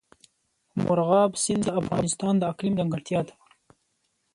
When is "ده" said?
3.27-3.33